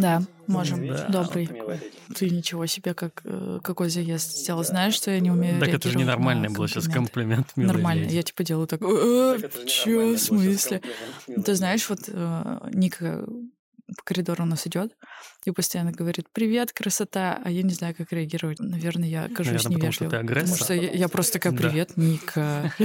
[0.00, 0.86] Да, можем.
[0.86, 1.08] Да.
[1.08, 1.48] Добрый.
[2.14, 4.64] Ты ничего себе, как, э, какой заезд сделал.
[4.64, 7.48] Знаешь, что я не умею Так это же ненормально было сейчас комплимент.
[7.56, 8.08] Нормально.
[8.08, 10.80] Я типа делаю так, «Э, чё, в смысле?
[11.44, 13.24] Ты знаешь, вот э, Ника
[13.96, 14.92] по коридору у нас идет
[15.44, 18.60] и постоянно говорит «Привет, красота!» А я не знаю, как реагировать.
[18.60, 20.04] Наверное, я кажусь Наверное, потому что.
[20.08, 21.68] Потому что я, я просто такая Да.
[21.68, 22.72] «Привет, Ника!»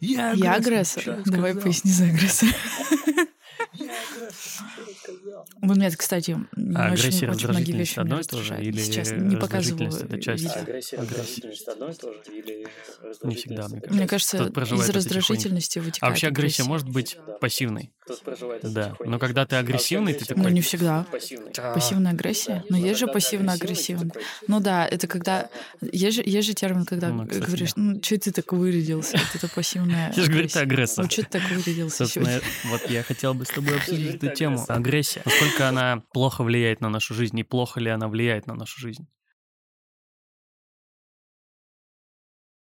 [0.00, 1.22] Я Я агрессор?
[1.26, 2.48] Давай поясни за агрессор.
[5.62, 8.60] Вот нет, кстати, мне А очень, очень многие вещи одно меня и то же?
[8.62, 10.44] Или Сейчас не показываю это часть?
[10.44, 10.60] видео.
[10.60, 12.18] Агрессия, раздражительность одно и то же?
[12.32, 12.66] Или
[13.22, 14.06] Не всегда, мне Мне кажется.
[14.08, 16.68] кажется, Кто-то проживает из раздражительности А вытекает вообще агрессия агрессия.
[16.68, 17.90] может быть пассивной.
[18.62, 18.94] Да.
[19.04, 20.52] Но когда ты А агрессивный, ты агрессия Ну, такой...
[20.52, 21.06] не всегда.
[21.10, 21.52] Пассивный.
[21.52, 22.64] Пассивная агрессия.
[22.68, 24.12] Но есть же пассивно-агрессивный.
[24.48, 25.48] Ну да, это когда...
[25.80, 29.16] Есть же, есть же термин, когда Ну, кстати, говоришь, ну, что ты так вырядился?
[29.16, 30.60] Вот это пассивная Я же говорю, ты агрессия.
[30.60, 31.04] агрессор.
[31.04, 32.48] Ну, что ты так вырядился Собственно, сегодня?
[32.70, 34.64] вот я хотел бы с тобой обсудить эту тему.
[34.68, 35.22] агрессия.
[35.24, 39.06] Насколько она плохо влияет на нашу жизнь, и плохо ли она влияет на нашу жизнь?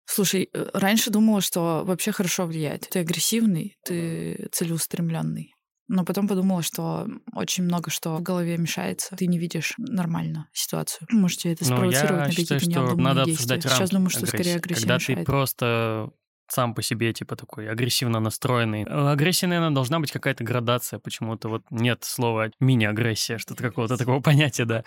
[0.06, 2.88] Слушай, э, раньше думала, что вообще хорошо влияет.
[2.91, 5.54] Ты агрессивный, ты целеустремленный.
[5.86, 9.16] Но потом подумала, что очень много что в голове мешается.
[9.16, 11.06] Ты не видишь нормально ситуацию.
[11.10, 13.54] Можете это спровоцировать Ну, я на считаю, какие-то что необдуманные надо действия.
[13.54, 14.36] обсуждать Сейчас рамки думаю, что агрессии.
[14.36, 15.26] скорее агрессия Когда ты мешает.
[15.26, 16.10] просто
[16.53, 18.83] сам по себе, типа, такой агрессивно настроенный.
[18.83, 20.98] Э, Агрессия, наверное, должна быть какая-то градация.
[20.98, 24.84] Почему-то вот нет слова мини-агрессия, что-то какого-то такого понятия, да.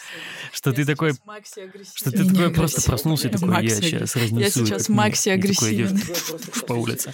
[0.51, 1.13] Что ты такой...
[1.13, 4.39] Что ты такой просто проснулся и такой, я сейчас разнесу.
[4.39, 4.97] Я сейчас этот мир».
[4.97, 5.99] макси агрессивен.
[6.67, 7.13] по улице.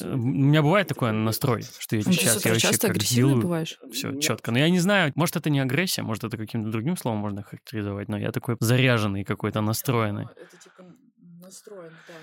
[0.00, 2.96] Э, У меня бывает такой настрой, что я сейчас я вообще как
[3.40, 3.78] бываешь?
[3.92, 4.50] все четко.
[4.50, 8.08] Но я не знаю, может, это не агрессия, может, это каким-то другим словом можно характеризовать,
[8.08, 10.26] но я такой заряженный какой-то, настроенный.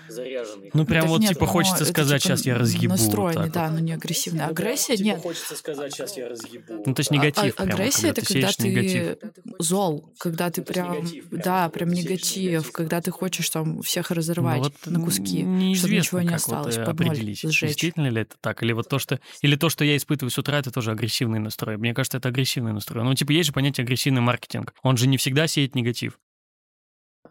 [0.09, 0.71] Заряженный.
[0.73, 2.93] Ну, прям Так вот, нет, типа, хочется это, сказать, типа, сейчас я разъебу.
[2.93, 3.73] вот Настроенный, так да, вот.
[3.73, 4.39] но не агрессивный.
[4.39, 5.21] Типа, Агрессия типа, нет.
[5.21, 6.83] хочется сказать, сейчас я разъебу.
[6.85, 9.17] Ну, то есть А- негатив а- прямо, агрессия это когда ты негатив.
[9.59, 12.71] зол, когда ты Это прям, негатив, прям да, прям негатив, негатив.
[12.71, 16.77] когда ты хочешь там всех разорвать Ну, вот на куски, чтобы неизвестно, ничего не осталось,
[16.77, 17.59] вот, э, под ноль сжечь.
[17.61, 20.59] действительно ли это так, или вот то, что, или то, что я испытываю с утра,
[20.59, 21.77] это тоже агрессивный настрой.
[21.77, 23.03] Мне кажется, это агрессивный настрой.
[23.03, 24.73] Ну, типа, есть же понятие агрессивный маркетинг.
[24.83, 26.19] Он же не всегда сеет негатив.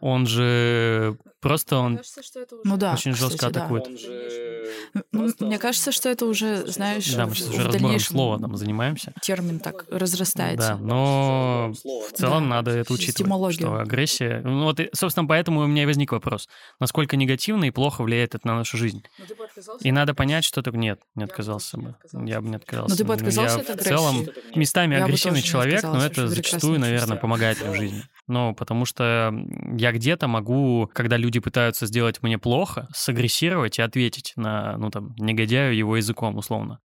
[0.01, 2.01] Он же просто он
[2.65, 3.61] Ну да, очень жестко кстати, да.
[3.61, 3.87] атакует.
[3.87, 4.67] Он же...
[5.13, 7.83] Просто Мне кажется, что это уже, знаешь, жестко Да, мы в- сейчас в уже разбором
[7.83, 9.13] дальнейшем слова там занимаемся.
[9.23, 10.71] термин так разрастается.
[10.71, 12.57] Да, но в целом Да.
[12.57, 14.41] надо это учитывать, что агрессия...
[14.45, 16.49] Ну вот, собственно, поэтому у меня и возник вопрос.
[16.81, 19.03] Насколько негативно и плохо влияет это на нашу жизнь?
[19.81, 21.95] И надо понять, что так нет, не отказался бы.
[22.25, 22.91] Я бы не отказался.
[22.91, 24.59] Но ты бы Ну, отказался я от в целом агрессии?
[24.59, 28.03] местами агрессивный человек, но это зачастую, наверное, помогает мне в жизни.
[28.29, 29.33] Ну, потому что
[29.79, 35.15] я где-то могу, когда люди пытаются сделать мне плохо, сагрессировать и ответить на, ну, там,
[35.19, 36.81] негодяю его языком, условно.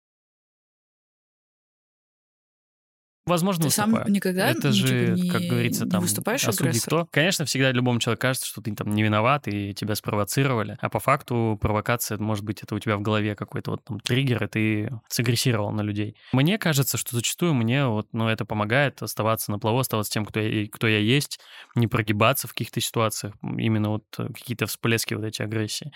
[3.27, 4.15] Возможно, Ты сам выступаю.
[4.15, 7.07] никогда Это ну, же, типа, не, как говорится, не там, выступаешь осуди агрессором?
[7.07, 7.09] кто.
[7.13, 10.79] Конечно, всегда любому человеку кажется, что ты там не виноват, и тебя спровоцировали.
[10.81, 14.45] А по факту провокация, может быть, это у тебя в голове какой-то вот там триггер,
[14.45, 16.17] и ты сагрессировал на людей.
[16.33, 20.39] Мне кажется, что зачастую мне вот, ну, это помогает оставаться на плаву, оставаться тем, кто
[20.39, 21.41] я, кто я есть,
[21.75, 25.91] не прогибаться в каких-то ситуациях, именно вот э, какие-то всплески вот эти агрессии.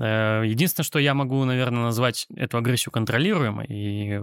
[0.00, 4.18] Э, Единственное, что я могу, наверное, назвать эту агрессию контролируемой, и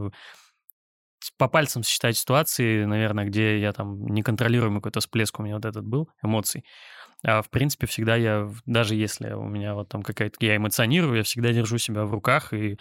[1.38, 5.85] по пальцам считать ситуации, наверное, где я там неконтролируемый какой-то всплеск у меня вот этот
[5.85, 6.63] был, эмоций.
[7.24, 11.24] А в принципе всегда я, даже если у меня вот там какая-то, я эмоционирую, я
[11.24, 12.78] всегда держу себя в руках и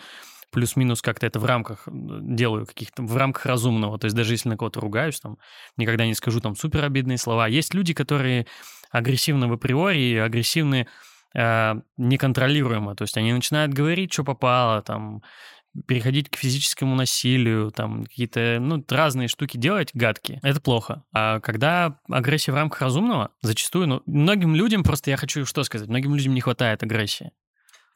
[0.50, 3.98] плюс-минус как-то это в рамках делаю, каких-то в рамках разумного.
[3.98, 5.38] То есть даже если на кого-то ругаюсь, там,
[5.76, 7.48] никогда не скажу там супер обидные слова.
[7.48, 8.46] Есть люди, которые
[8.90, 10.86] агрессивны в априори, и агрессивны
[11.34, 12.94] э, неконтролируемо.
[12.94, 15.22] То есть они начинают говорить, что попало, там,
[15.86, 21.04] переходить к физическому насилию, там какие-то ну, разные штуки делать гадкие, это плохо.
[21.12, 25.88] А когда агрессия в рамках разумного, зачастую, ну, многим людям, просто я хочу что сказать,
[25.88, 27.32] многим людям не хватает агрессии.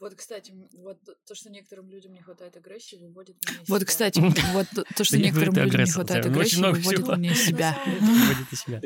[0.02, 0.99] Вот, кстати, вот
[1.29, 3.87] то, что некоторым людям не хватает агрессии, выводит меня из Вот, себя.
[3.87, 4.19] кстати,
[4.52, 7.78] вот то, что некоторым людям не хватает агрессии, выводит меня из себя.
[8.00, 8.81] Выводит из себя.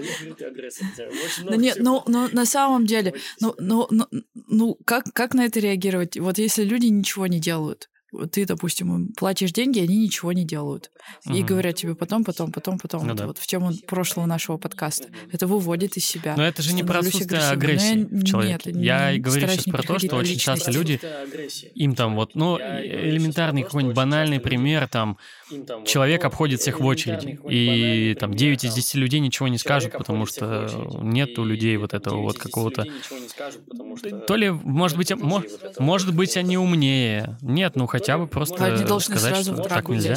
[1.51, 5.59] Да нет, ну, ну на самом деле, ну, ну, ну, ну как, как на это
[5.59, 6.19] реагировать?
[6.19, 7.96] Вот если люди ничего не делают, вот
[8.33, 10.91] ты, допустим, им платишь деньги, они ничего не делают.
[11.27, 11.47] И Мгм.
[11.47, 13.03] говорят тебе потом, потом, потом, потом.
[13.03, 13.27] Ну вот, да.
[13.27, 15.09] вот в тему прошлого нашего подкаста.
[15.33, 16.35] Это выводит из себя.
[16.37, 18.73] Но это же не про отсутствие агрессии Но я- в человеке.
[18.73, 21.27] нет, я не- и говорю сейчас про то, что очень часто люди, Это
[21.75, 25.19] им там вот, ну, и элементарный какой-нибудь банальный пример, там,
[25.85, 29.49] человек ну, обходит всех в очереди, и там пример, 9 из там, 10 людей ничего
[29.49, 30.69] не скажут, потому что
[31.03, 32.85] нет у и людей вот этого 9 вот из 10 какого-то...
[34.27, 35.13] То ли, может быть,
[35.79, 37.37] может быть, они умнее.
[37.43, 40.17] Нет, ну хотя бы просто Они должны сказать, сразу что в так нельзя.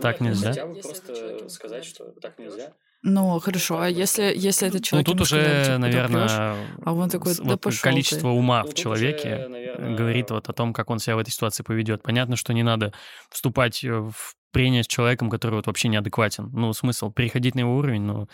[0.00, 0.48] Так нельзя.
[0.48, 2.72] Хотя бы Если это просто человек, сказать, ему что сказать, так что нельзя.
[3.06, 6.26] Ну, хорошо, а если, если этот Ну, человек тут ему сказали, уже, типа, «Да наверное,
[6.26, 8.36] прёшь», а он такой, «Да вот пошёл количество ты».
[8.38, 11.18] ума Ну, в тут человеке уже, наверное, говорит вот о том, как он себя в
[11.18, 12.02] этой ситуации поведет.
[12.02, 12.94] Понятно, что не надо
[13.30, 16.48] вступать э, в прение с человеком, который вот вообще неадекватен.
[16.52, 18.26] Ну, смысл переходить на его уровень, но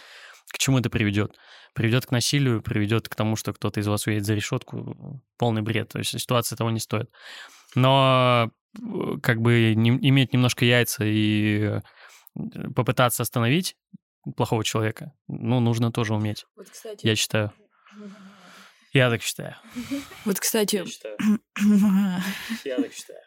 [0.52, 1.36] к чему это приведет?
[1.74, 5.20] Приведет к насилию, приведет к тому, что кто-то из вас уедет за решетку.
[5.36, 5.88] Полный бред.
[5.88, 7.10] То есть ситуация того не стоит.
[7.74, 11.80] Но э, как бы не- иметь немножко яйца и э,
[12.74, 13.76] попытаться остановить
[14.36, 17.52] плохого человека, ну, нужно тоже уметь, Вот, кстати, я считаю.
[18.92, 19.56] Я так считаю.
[20.24, 21.16] Вот, кстати, Я считаю.
[22.64, 23.20] Я так считаю.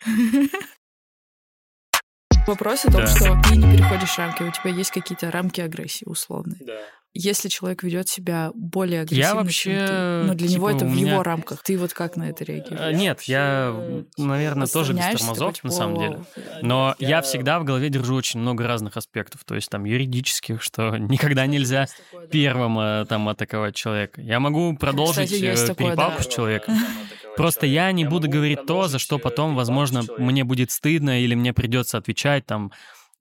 [2.47, 3.07] вопрос о том, Да.
[3.07, 6.57] что ты не переходишь рамки, у тебя есть какие-то рамки агрессии условные.
[6.61, 6.81] Да.
[7.15, 10.85] Если человек ведет себя более агрессивно, Я чем вообще, ты, но для него типа, это
[10.85, 12.79] у в меня- его рамках, ты вот как на это реагируешь?
[12.81, 13.71] Э, Нет, я,
[14.17, 16.15] наверное, тоже без тормозов, такой, на самом типа, деле.
[16.17, 16.65] «Воу».
[16.65, 20.97] Но я всегда в голове держу очень много разных аспектов, то есть там юридических, что
[20.97, 21.85] никогда нельзя
[22.31, 24.19] первым э, там атаковать человека.
[24.19, 26.23] Я могу продолжить Кстати, есть э, такое, перепалку да.
[26.23, 26.75] с человеком.
[27.37, 31.51] Просто я не буду говорить то, за что потом, возможно, мне будет стыдно или мне
[31.53, 32.71] придется отвечать, там,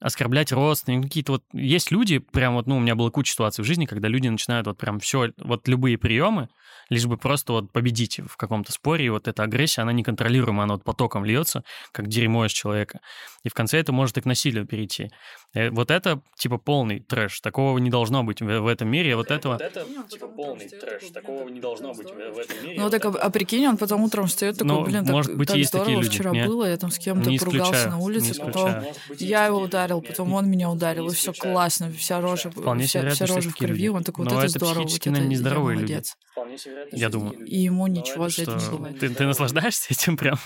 [0.02, 1.44] оскорблять родственников, какие-то вот...
[1.52, 4.66] Есть люди, прям вот, ну, у меня была куча ситуаций в жизни, когда люди начинают
[4.66, 6.48] вот прям все, вот любые приемы,
[6.90, 10.74] лишь бы просто вот победить в каком-то споре, и вот эта агрессия, она неконтролируема, она
[10.74, 11.62] вот потоком льется,
[11.92, 13.00] как дерьмо из человека.
[13.44, 15.10] И в конце это может и к насилию перейти.
[15.54, 17.40] Э, Вот это, типа, полный трэш.
[17.40, 19.16] Такого не должно быть в, в этом мире.
[19.16, 19.54] Вот этого...
[19.54, 21.10] Вот это, Ну, типа, полный трэш.
[21.12, 22.74] Такого не так должно быть в в этом мире.
[22.78, 25.12] Ну, Вот так, а, это- а прикинь, он потом утром встает такой, Ну, блин, так,
[25.12, 26.46] может быть, так есть здорово такие люди, вчера нет?
[26.46, 28.74] было, я там с кем-то Не поругался исключаю, на улице, потом
[29.18, 30.36] я его ударил, люди, потом нет.
[30.38, 32.50] он меня Не ударил, и все классно, вся рожа.
[32.50, 33.88] Вполне вся, вся рожа в крови, люди.
[33.88, 36.02] он такой, вот это это здорово, вот это нездоровые люди.
[36.92, 37.44] Я думаю.
[37.44, 38.98] И ему ничего за это не бывает.
[38.98, 40.38] ты, наслаждаешься этим прям?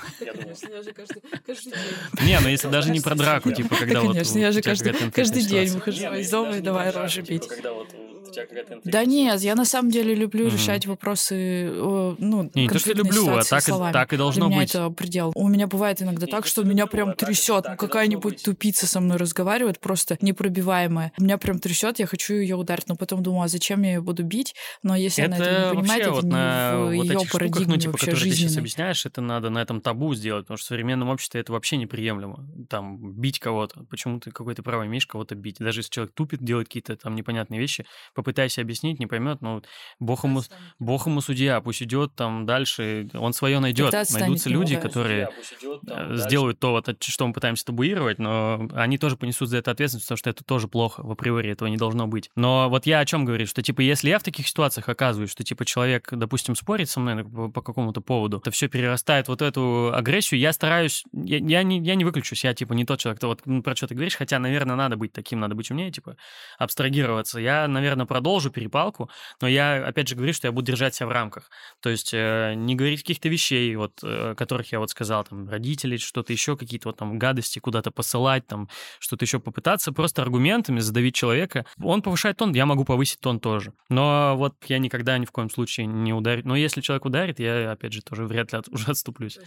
[2.22, 4.95] Не, ну если даже не про драку, типа, когда Да, вот конечно, я же каждый,
[5.12, 7.48] каждый день выхожу из дома и давай рожи типа, бить.
[7.48, 7.88] Когда вот
[8.28, 10.55] у тебя какая-то Да нет, я на самом деле люблю Мгм.
[10.55, 13.93] решать вопросы, о, ну, Не, не то, что люблю, а так, и- словами.
[13.93, 14.70] так и должно Для меня быть.
[14.75, 15.32] это предел.
[15.34, 17.64] У меня бывает иногда Не, так, то, что меня прям а трясет.
[17.64, 21.12] так Ну, какая-нибудь тупица со мной разговаривает, просто непробиваемая.
[21.19, 24.23] Меня прям трясет, я хочу ее ударить, но потом думаю, а зачем я ее буду
[24.25, 24.55] бить?
[24.82, 27.32] Но если она этого Это не понимает, это вот не на в вот ее штуках,
[27.32, 28.61] парадигме ну, типа, вообще которые ты сейчас жизненной.
[28.61, 32.46] объясняешь, это надо на этом табу сделать, потому что в современном обществе это вообще неприемлемо.
[32.69, 33.84] Там, бить кого-то.
[33.90, 35.56] Почему ты какое-то право имеешь кого-то бить?
[35.58, 39.62] Даже если человек тупит, делает какие-то там непонятные вещи, попытайся объяснить, не поймет, ну,
[40.00, 40.42] бог ему,
[40.78, 43.92] бог ему судья, пусть идет там дальше, он свое найдет.
[43.92, 44.80] Найдутся люди, да.
[44.80, 46.24] которые Судья там э, дальше.
[46.24, 50.18] сделают то, вот, что мы пытаемся табуировать, но они тоже понесут за это ответственность, потому
[50.18, 52.30] что это тоже плохо, в априори этого не должно быть.
[52.34, 55.44] Но вот я о чем говорю, что, типа, если я в таких ситуациях оказываюсь, что,
[55.44, 59.92] типа, человек, допустим, спорит со мной по, по какому-то поводу, это все перерастает вот эту
[59.94, 63.28] агрессию, я стараюсь, я, я не, я не выключусь, я, типа, не тот человек, кто
[63.28, 66.16] вот ну, про что ты говоришь, хотя, наверное, надо быть таким, надо быть умнее, типа,
[66.58, 67.38] абстрагироваться.
[67.38, 69.10] Я, наверное, продолжу перепалку,
[69.40, 71.50] но я, опять же, говорю, что я буду держать себя в рамках.
[71.80, 75.96] То есть э, не говорить каких-то вещей, вот, э, которых я вот сказал, там, родители,
[75.96, 78.68] что-то еще, какие-то вот там гадости куда-то посылать, там,
[78.98, 81.66] что-то еще попытаться, просто аргументами задавить человека.
[81.82, 83.72] Он повышает тон, я могу повысить тон тоже.
[83.88, 86.42] Но вот я никогда ни в коем случае не ударю.
[86.44, 89.38] Но если человек ударит, я, опять же, тоже вряд ли от- уже отступлюсь.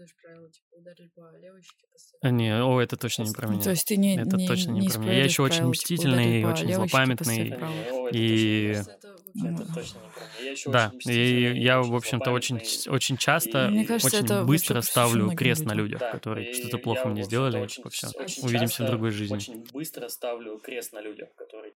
[0.00, 1.86] Исповедуешь правила, типа, ударили по левой щеке.
[2.22, 3.62] А, Не, о, это точно не про меня.
[3.62, 5.12] То есть ты не, Это не, точно не не про меня.
[5.12, 7.48] Я еще очень типа, мстительный, ударить по очень злопамятный.
[7.50, 8.82] это И-
[9.34, 14.90] Ну, Да, и я, в общем-то, очень, очень часто, Мне кажется, очень это быстро вообще
[14.90, 18.08] ставлю крест на людях, Да, которые и что-то плохо мне сделали, очень типа, все.
[18.18, 19.36] очень Увидимся в другой жизни.
[19.36, 21.74] Очень быстро ставлю крест на людях, которые...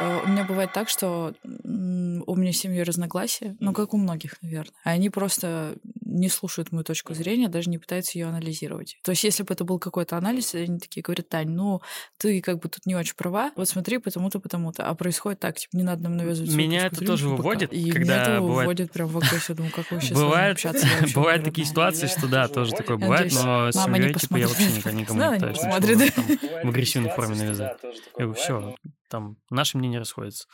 [0.00, 1.99] Э, У меня бывает так, что м,
[2.30, 4.72] у меня с семьей разногласия, ну, как у многих, наверное.
[4.84, 8.98] А они просто не слушают мою точку зрения, даже не пытаются ее анализировать.
[9.04, 11.80] То есть, если бы это был какой-то анализ, они такие говорят, Тань, ну,
[12.18, 14.86] ты как бы тут не очень права, вот смотри, потому-то, потому-то.
[14.88, 17.72] А происходит так, типа, не надо нам навязывать Меня это зрения, тоже выводит.
[17.72, 19.56] И когда меня это бывает- выводит прям в агрессию.
[19.56, 20.86] Думаю, как вообще Бывает, общаться?
[20.86, 24.48] Я вообще бывают такие ситуации, что да, тоже такое бывает, но с семьей, типа, я
[24.48, 25.62] вообще никогда никому не пытаюсь в
[26.68, 27.78] агрессивной форме навязать.
[28.16, 28.74] бывает, все,
[29.08, 30.46] там наши мнения расходятся.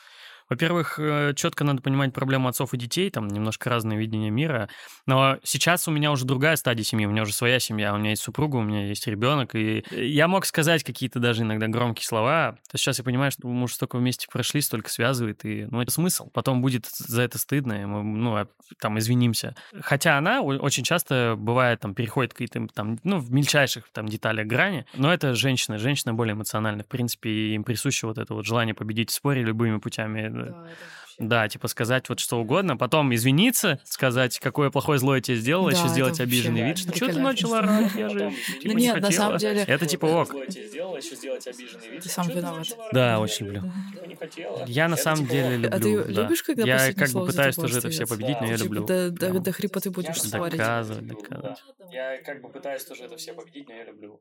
[0.48, 0.98] Во-первых,
[1.36, 4.68] четко надо понимать проблему отцов и детей, там немножко разное видение мира.
[5.06, 8.10] Но сейчас у меня уже другая стадия семьи, у меня уже своя семья, у меня
[8.10, 12.58] есть супруга, у меня есть ребенок, и я мог сказать какие-то даже иногда громкие слова.
[12.70, 15.90] То сейчас я понимаю, что мы уже столько вместе прошли, столько связывает, и ну это
[15.90, 16.30] смысл.
[16.32, 18.48] Потом будет за это стыдно, и мы, ну а,
[18.80, 19.54] там извинимся.
[19.80, 24.86] Хотя она очень часто бывает там переходит какие-то там ну в мельчайших там деталях грани,
[24.94, 28.74] но это женщина, женщина более эмоциональна, в принципе, и им присуще вот это вот желание
[28.74, 30.35] победить в споре любыми путями.
[30.44, 30.52] Да,
[30.90, 35.36] вообще Да, типа сказать вот что угодно, потом извиниться, сказать, какое плохое зло я тебе
[35.38, 37.22] сделал, еще Да, сделать это обиженный вид, что что ты великолепно.
[37.22, 38.32] начал орать, я же типа,
[38.64, 39.22] Ну не нет, на хотела».
[39.24, 40.28] самом деле- Это типа ок.
[40.30, 42.02] Злое тебе сделала, еще сделать обиженный вид.
[42.02, 42.58] Ты сам виноват.
[42.58, 42.88] начала?
[42.92, 43.72] Да, очень люблю.
[44.06, 44.64] Не хотела.
[44.66, 45.70] Я на самом типа деле люблю.
[45.76, 46.22] А ты да.
[46.22, 48.84] любишь, когда Я как бы пытаюсь тоже это все победить, но я люблю.
[48.84, 49.10] До,
[49.52, 50.56] хрипа ты будешь Я спорить.
[50.58, 51.14] доказывать, Да.
[51.14, 51.58] доказывать.
[51.92, 54.20] Я как бы пытаюсь тоже это все победить, но я люблю.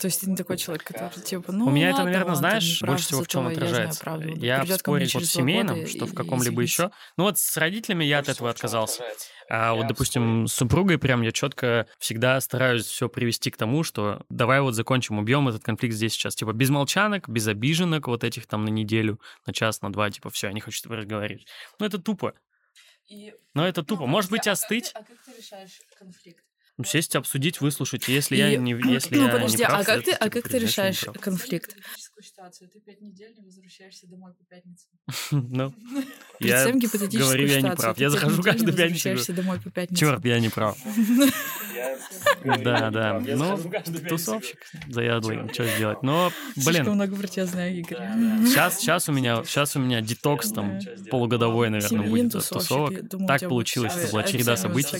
[0.00, 2.86] То есть ты не такой человек, который типа, ну У меня это, наверное, знаешь, не
[2.86, 4.04] больше всего в чем отражается.
[4.36, 6.90] Я вот в через два семейном, что в и каком-либо еще.
[7.16, 9.04] Ну вот с родителями я от этого в отказался.
[9.50, 14.24] А вот, допустим, с супругой прям я четко всегда стараюсь все привести к тому, что
[14.30, 16.34] давай вот закончим, убьем этот конфликт здесь сейчас.
[16.34, 20.30] Типа без молчанок, без обиженок вот этих там на неделю, на час, на два, типа
[20.30, 21.46] все, я не хочу с тобой разговаривать.
[21.78, 22.34] Ну это тупо.
[23.52, 24.06] Но это тупо.
[24.06, 26.42] Может быть, остыть, А как ты решаешь конфликт?
[26.76, 28.08] Ну, сесть, обсудить, выслушать.
[28.08, 30.30] Если я И- не если ну я подожди, не прав, а как ты, а типа,
[30.30, 31.18] как ты что я не решаешь прав.
[31.20, 31.76] конфликт?
[32.24, 32.68] ситуацию.
[32.70, 34.90] Ты пять недель не возвращаешься домой по пятницам.
[35.30, 35.74] Ну,
[36.40, 37.96] я говорю, я не прав.
[37.96, 40.08] Ты Я захожу каждую пятницу возвращаешься домой по пятницам.
[40.08, 40.76] Черт, я не прав.
[42.44, 43.22] Я Да, я да.
[43.24, 43.58] Я Ну,
[44.08, 46.02] тусовщик заядлый, что сделать.
[46.02, 47.98] Но, Слишком блин, много про тебя знаю, Игорь.
[48.46, 50.78] Сейчас, сейчас у меня, сейчас у меня детокс там
[51.10, 52.92] полугодовой, наверное, будет от тусовок.
[52.92, 54.98] я Так получилось, это была череда событий.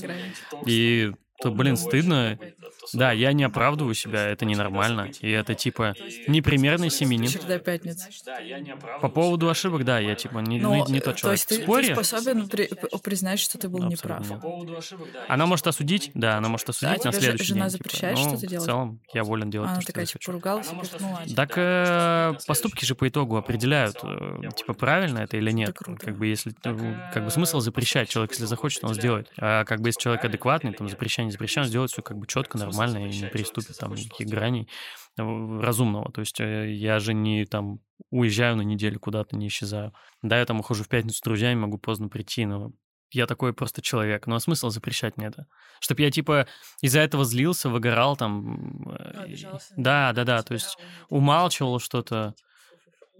[0.66, 2.38] И то, блин, стыдно.
[2.92, 5.10] Да, я не оправдываю себя, это ненормально.
[5.20, 5.94] И это типа
[6.26, 7.28] непримерный семенин.
[7.30, 8.06] Череда пятниц.
[8.24, 11.20] Да, не По поводу ошибок, да, я типа не, Ну, не, не э, тот то
[11.20, 11.38] человек.
[11.38, 12.70] есть ты, ты способен при-
[13.02, 14.28] признать, что ты был Абсолютно неправ.
[14.28, 15.20] По поводу ошибок, да.
[15.28, 17.70] Она может типа осудить, да, она может осудить тебе на следующий жена день.
[17.70, 18.64] запрещает типа, что-то ну, делать?
[18.64, 20.26] В целом, я волен делать Она то, что такая, я типа, хочу.
[20.32, 21.46] поругался, Она может говорит, ну осудить, ладно.
[21.46, 25.76] Так Да, э, поступки же по итогу определяют, э, типа правильно это или нет.
[25.76, 29.30] Как бы если ну, как бы смысл э, запрещать, человек если захочет, он сделает.
[29.38, 32.73] А как бы если человек адекватный, там запрещение, запрещение, сделать все как бы четко, нормально
[32.98, 34.68] и не переступит там никаких граней
[35.18, 36.10] э, разумного.
[36.12, 39.92] То есть э, я же не там уезжаю на неделю куда-то, не исчезаю.
[40.22, 42.72] Да, я там ухожу в пятницу с друзьями, могу поздно прийти, но
[43.12, 44.26] я такой просто человек.
[44.26, 45.46] Ну а смысл запрещать мне это?
[45.80, 46.48] Чтоб я типа
[46.82, 48.88] из-за этого злился, выгорал там.
[48.98, 49.36] э, и-
[49.76, 50.42] Да, да, да.
[50.42, 50.76] То есть
[51.10, 52.34] умалчивал что-то.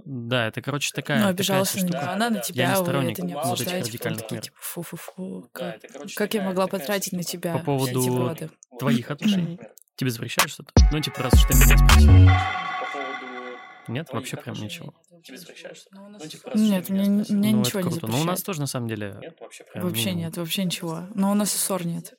[0.04, 1.16] Да, это, короче, такая...
[1.18, 1.98] Ну, такая обижался на штука.
[2.02, 5.40] него, она на Я не тебя, сторонник это не обсуждаете, потом радикальных такие, типа, фу-фу-фу,
[5.42, 8.50] Да, как, это, короче, как я такая- могла такая потратить на тебя По поводу годы?
[8.78, 9.58] твоих отношений.
[9.96, 10.72] Тебе запрещают что-то?
[10.92, 12.08] Ну, типа, раз уж ты меня спросил.
[12.10, 14.94] По поводу Нет, вообще прям ничего.
[15.26, 15.78] Запрещают?
[15.92, 18.06] Ну, Ну, типа, Нет, мне, мне ну, ничего не круто.
[18.08, 18.44] Ну, у нас запрещают.
[18.44, 19.16] тоже, на самом деле...
[19.22, 19.84] Нет, вообще прям.
[19.86, 21.06] Вообще ну, нет, вообще ничего.
[21.14, 22.12] Но у нас и ссор нет.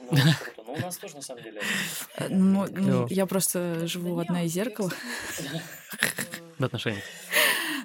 [0.00, 0.62] Ну, круто.
[0.66, 1.62] Ну, у нас тоже, на самом деле,
[2.16, 4.90] Э, Ну, ну, я просто живу одна из зеркала.
[6.62, 7.02] В отношениях.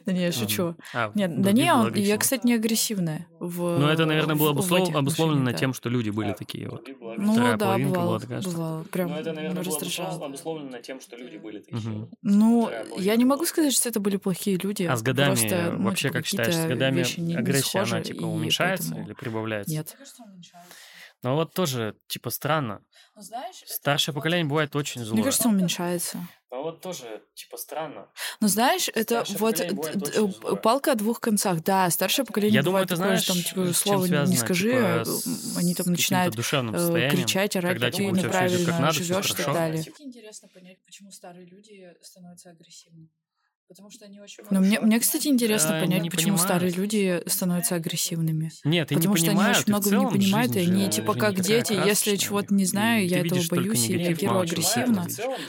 [0.06, 0.76] Да не, я шучу.
[0.94, 3.28] А, Нет, да не, он- я, кстати, не агрессивная.
[3.42, 6.88] В, Ну, это, наверное, было в обусловлено тем, что люди были такие вот.
[7.18, 8.84] Ну Вторая да, половинка бывало, была такая, что- бывало.
[8.84, 9.78] Прям Ну, это, наверное, было
[10.28, 12.08] обусловлено- тем, что люди были такие.
[12.22, 14.84] Ну, я не могу сказать, что это были плохие люди.
[14.84, 18.26] А с годами Просто, ну, вообще, типа, как считаешь, с годами не агрессия, она типа
[18.26, 19.74] уменьшается поэтому- или прибавляется?
[19.74, 19.98] Нет.
[21.24, 22.80] Ну вот тоже, типа, странно.
[23.16, 25.16] Ну, знаешь, Старшее поколение бывает очень злое.
[25.16, 26.20] Мне кажется, уменьшается.
[26.50, 28.08] Ну, вот тоже, типа, странно.
[28.40, 30.56] Но знаешь, это Старшее вот очень злое.
[30.56, 31.62] палка о двух концах.
[31.62, 34.38] Да, старшее поколение Я думаю, такое, знаешь, что там, типа, с чем слово не связано,
[34.38, 39.34] скажи, типа, а, они там начинают э, кричать, орать, когда, ты типа, неправильно живешь и
[39.36, 39.86] так далее.
[40.00, 43.10] Интересно понять, почему старые люди становятся агрессивными.
[43.68, 46.94] Потому что они очень Но мне, мне, кстати, интересно Да, понять, почему старые понимают.
[46.94, 48.50] люди становятся агрессивными.
[48.64, 51.82] Нет, Потому не что они очень многого не понимают, и они типа как дети, если
[51.82, 55.08] красочная, чего-то не знаю, ты я этого видишь только боюсь и реагирую агрессивно.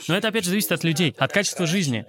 [0.09, 2.05] Но это, опять же, зависит от людей, от качества жизни.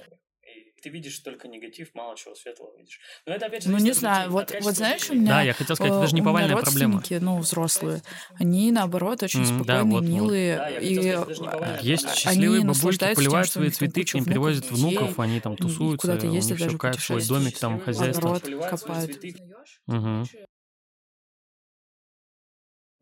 [0.83, 3.01] Ты видишь только негатив, мало чего светлого видишь.
[3.27, 5.53] Но это опять же Ну, не знаю, вот- от вот знаешь, у меня- Да, я
[5.53, 7.03] хотел сказать, это Э, даже не у меня повальная проблема.
[7.21, 8.03] ну, взрослые,
[8.39, 10.09] они, наоборот, очень да, спокойные, вот, вот.
[10.09, 14.25] милые, Да, и сказать, а, Есть счастливые тем, поливают что у свои цветы, к ним
[14.25, 18.41] привозят внуков, они там тусуются, куда-то у них все кайф, свой домик, там хозяйство.
[18.71, 19.13] Копают.
[19.13, 19.37] цветы.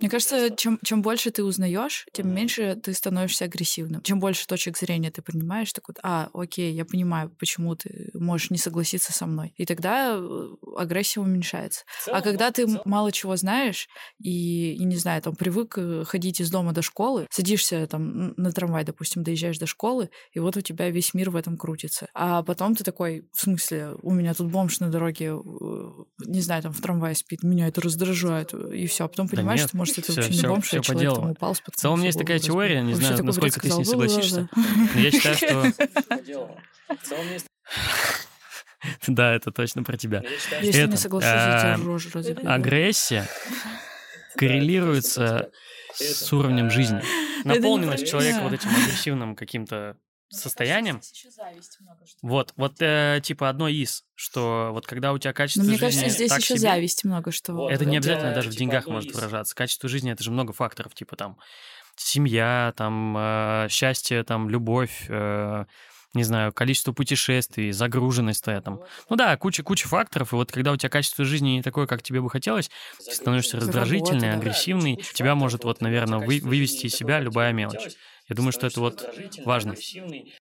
[0.00, 4.00] Мне кажется, чем, чем больше ты узнаешь, тем меньше ты становишься агрессивным.
[4.02, 8.50] Чем больше точек зрения ты принимаешь, так вот, а, окей, я понимаю, почему ты можешь
[8.50, 9.52] не согласиться со мной.
[9.56, 11.84] И тогда э, агрессия уменьшается.
[12.00, 13.88] В целом, А когда ты мало чего знаешь
[14.20, 18.52] и, и не знаю, там привык э, ходить из дома до школы, садишься там на
[18.52, 22.06] трамвай, допустим, доезжаешь до школы, и вот у тебя весь мир в этом крутится.
[22.14, 25.90] А потом ты такой, в смысле, у меня тут бомж на дороге, э,
[26.24, 29.04] не знаю, там в трамвае спит, меня это раздражает, и все.
[29.04, 30.84] А потом Да понимаешь, нет, что может это всё- вообще не бомж, всё а по
[30.86, 31.16] человек делу.
[31.16, 33.84] там упал, В целом у меня есть такая теория, не знаю, насколько ты с ней
[33.84, 34.48] согласишься.
[34.94, 35.72] Но я считаю, что...
[36.08, 36.60] по делу.
[36.88, 37.46] В целом есть-
[39.06, 40.22] Да, это точно про тебя.
[40.52, 42.40] я Если не соглашусь, я а, рожу разъебу.
[42.48, 43.28] Агрессия
[44.36, 45.50] коррелируется
[45.94, 47.02] с уровнем жизни.
[47.44, 49.96] не Наполненность человека вот этим агрессивным каким-то
[50.30, 51.00] состоянием.
[51.02, 52.18] Здесь еще зависть много что.
[52.22, 56.00] Вот, вот э, типа одно из, что вот когда у тебя качество Но мне жизни
[56.00, 57.52] кажется, здесь так еще себе, зависть много что.
[57.54, 57.70] Вот.
[57.72, 59.16] это не обязательно даже в типа, деньгах одно может из.
[59.16, 59.54] выражаться.
[59.54, 61.38] Качество жизни это же много факторов, типа там
[61.96, 65.64] семья, там э, счастье, там любовь, э,
[66.14, 68.80] не знаю, количество путешествий, загруженность твоя там.
[69.10, 72.02] Ну да, куча, куча факторов, и вот когда у тебя качество жизни не такое, как
[72.02, 72.70] тебе бы хотелось,
[73.04, 74.48] ты становишься раздражительный, Работа, да.
[74.50, 77.94] агрессивный, Куча тебя может вот, наверное, вы- вывести из себя любая мелочь.
[78.28, 79.08] Я думаю, что это вот
[79.44, 79.72] важно.
[79.72, 80.34] агрессивный.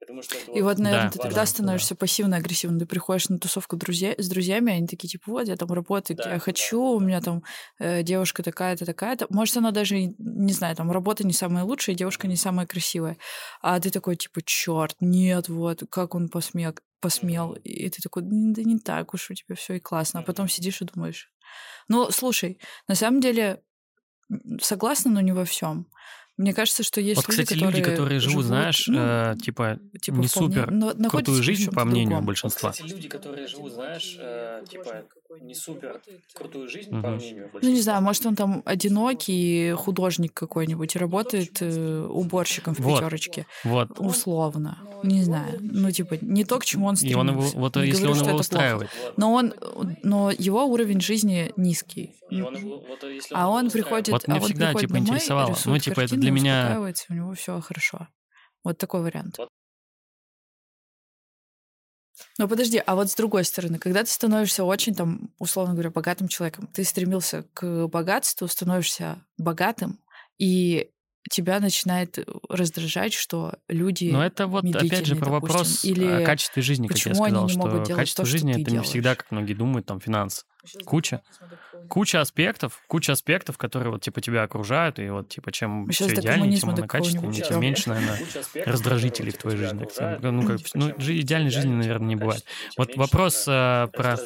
[0.00, 2.80] Я думаю, что это И вот, наверное, Да, ты тогда становишься пассивно-агрессивным.
[2.80, 6.24] Ты приходишь на тусовку друзья, с друзьями, они такие, типа, вот, я там работаю, Да,
[6.24, 7.06] я да, хочу, да, у да.
[7.06, 7.42] меня там
[7.78, 9.26] э, девушка такая-то, такая-то.
[9.30, 13.16] Может, она даже, не знаю, там, работа не самая лучшая, девушка не самая красивая.
[13.60, 17.52] А ты такой, типа, черт, нет, вот, как он посмел, посмел.
[17.52, 20.20] И ты такой, «Н- да не так уж у тебя все и классно.
[20.20, 21.30] А потом сидишь и думаешь.
[21.88, 23.62] Ну, слушай, на самом деле,
[24.60, 25.86] согласна, но не во всем.
[26.38, 30.16] Мне кажется, что есть Вот, кстати, люди, люди, которые живут, знаешь, ну, э, типа, типа,
[30.16, 32.26] не вполне- супер но крутую жизнь, по мнению другом.
[32.26, 32.68] большинства.
[32.70, 35.04] Вот, кстати, люди, которые живут, знаешь, э, типа,
[35.40, 36.00] не супер
[36.34, 37.16] крутую жизнь, по Мгм.
[37.16, 42.80] мнению Ну, не знаю, может, он там одинокий художник какой-нибудь и работает э, уборщиком в
[42.80, 43.00] Вот.
[43.00, 43.46] пятерочке.
[43.64, 43.98] Вот.
[43.98, 44.78] Условно.
[45.02, 45.58] Но Не знаю.
[45.60, 48.16] Ну, типа, не то, к чему он И он его, вот Не если говорю, он
[48.16, 48.40] что его это плохо.
[48.40, 48.90] устраивает.
[49.04, 49.18] Вот.
[49.18, 49.54] Но он,
[50.02, 52.14] но его уровень жизни низкий.
[52.30, 54.94] И он его- вот если А он приходит, Вот меня а он всегда, приходит типа,
[54.94, 55.56] домой, интересовало.
[55.64, 58.08] Ну, типа, это для меня- у него все хорошо.
[58.64, 59.38] Вот такой вариант.
[62.38, 66.28] Но подожди, а вот с другой стороны, когда ты становишься очень, там, условно говоря, богатым
[66.28, 70.00] человеком, ты стремился к богатству, становишься богатым,
[70.38, 70.90] и
[71.30, 74.10] тебя начинает раздражать, что люди...
[74.10, 77.48] Но это вот, опять же, про допустим, вопрос или о качестве жизни, как я сказал,
[77.48, 79.18] что качество жизни это не всегда, делаешь?
[79.18, 80.44] как многие думают, там, финансы.
[80.64, 81.22] Сейчас Куча.
[81.88, 86.20] Куча аспектов, куча аспектов, которые вот типа тебя окружают, и вот типа чем щас все
[86.20, 88.18] идеальнее, тем оно качественнее, тем меньше, наверное,
[88.66, 89.86] раздражителей в твоей жизни.
[90.20, 92.44] Ну, как, типа, ну, идеальной жизни, наверное, не бывает.
[92.78, 94.16] Вот меньше, вопрос а, про,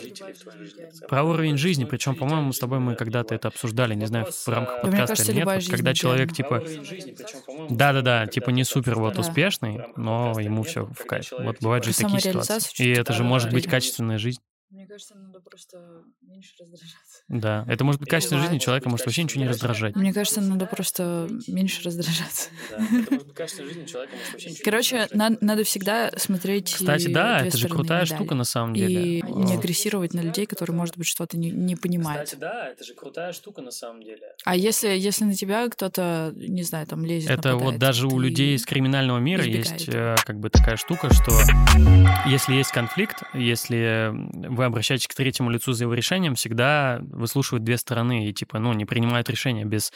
[1.08, 4.82] про уровень жизни, причем, по-моему, с тобой мы когда-то это обсуждали, не знаю, в рамках
[4.82, 8.02] мне подкаста или нет, вот когда человек, типа, Про уровень жизни, причем, по-моему, да, да,
[8.02, 11.32] мы да, когда-то типа не супер вот успешный, но ему все в кайф.
[11.38, 12.84] Вот бывают же и Про такие ситуации.
[12.84, 14.40] И это же может быть качественная жизнь.
[14.70, 16.96] Мне кажется, надо просто меньше раздражаться.
[17.28, 18.62] Да, это может быть Это качественная жизнь, и бывает.
[18.64, 19.94] человека может вообще ничего не раздражать.
[19.94, 22.50] Мне кажется, надо просто меньше раздражаться.
[22.70, 26.10] Да, это может быть качественная жизнь человека, может вообще ничего не Короче, надо, надо всегда
[26.16, 28.16] смотреть Кстати, да, это же крутая медали.
[28.16, 29.18] штука на самом деле.
[29.18, 32.24] И не агрессировать на людей, которые, может быть, что-то не, не понимают.
[32.24, 34.34] Кстати, да, это же крутая штука на самом деле.
[34.44, 38.56] А если, если на тебя кто-то, не знаю, там лезет, Это вот даже у людей
[38.56, 41.32] из криминального мира есть э, как бы такая штука, что
[42.26, 44.12] если есть конфликт, если
[44.56, 48.72] вы обращаетесь к третьему лицу за его решением, всегда выслушивают две стороны и типа, ну,
[48.72, 49.92] не принимают решения без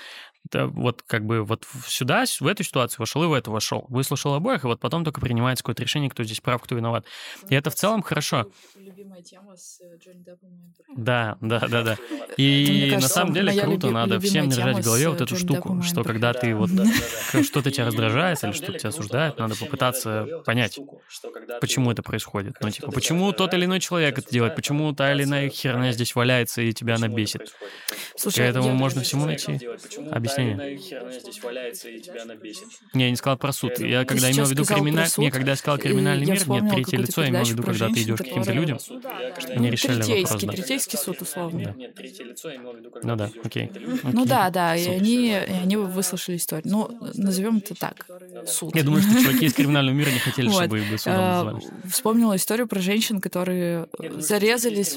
[0.51, 3.85] да, вот как бы вот сюда, в эту ситуацию вошел и в эту вошел.
[3.89, 7.05] Выслушал обоих, и вот потом только принимается какое-то решение, кто здесь прав, кто виноват.
[7.49, 8.51] И это в целом хорошо.
[8.77, 10.51] Любимая тема с э, Джонни Деппом
[10.97, 11.93] Да, да, да, да.
[12.29, 15.45] Это, И на самом деле круто, люби- надо всем держать в голове вот эту Джонни
[15.45, 16.91] штуку, Деппом что когда ты вот да, да,
[17.33, 17.43] да.
[17.45, 20.79] что-то тебя раздражает или что-то тебя осуждает, надо попытаться понять,
[21.61, 22.57] почему это происходит.
[22.61, 26.15] Ну, типа, почему тот или иной человек это делает, почему та или иная херня здесь
[26.15, 27.39] валяется и тебя она это бесит.
[27.39, 28.15] происходит.
[28.17, 30.79] Слушай, К этому я- можно всему найти почему объяснение.
[30.79, 32.67] Херня здесь валяется и тебя она бесит.
[32.95, 33.79] Не, я не сказал про суд.
[33.79, 35.11] Я Ты когда имел в виду криминальный...
[35.19, 38.03] Не, когда я сказал криминальный мир, нет, третье лицо, я имел в виду, когда ты
[38.03, 38.79] идешь к каким-то людям.
[39.55, 40.53] Они решали третейский, вопрос, да.
[40.53, 41.59] третейский суд, условно.
[41.59, 43.71] Нет, нет, третье лицо я имел в виду, когда Ну да, окей.
[44.13, 46.71] Ну да, да, и они, они выслушали историю.
[46.71, 48.07] Ну, назовем это так.
[48.47, 48.75] Суд.
[48.75, 51.91] Я думаю, что чуваки из криминального мира не хотели, чтобы их бы судом А, называли.
[51.91, 53.87] Вспомнила историю про женщин, которые
[54.19, 54.97] зарезались,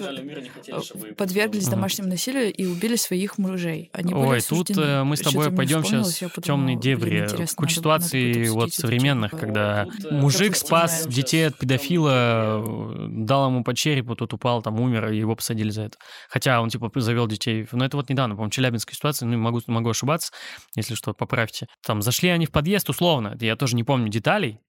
[1.18, 3.90] подверглись домашнему насилию и убили своих мужей.
[3.94, 7.28] Они были Ой, тут э, мы с тобой Что-то мне пойдем сейчас в темные дебри.
[7.56, 9.42] Куча ситуаций вот современных, тему.
[9.42, 12.64] когда мужик спас детей от педофила,
[13.10, 15.98] дал ему по черепу, тот упал, там умер, и его посадили за это.
[16.30, 17.68] Хотя он типа завел детей.
[17.72, 20.32] Но это вот недавно, по-моему, челябинская ситуация, ну, могу, могу ошибаться,
[20.76, 21.68] если что, поправьте.
[21.86, 24.60] Там зашли они в подъезд условно, я тоже не помню деталей.